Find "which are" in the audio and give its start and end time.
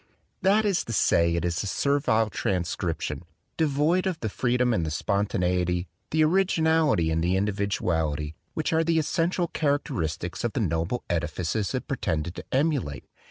8.55-8.83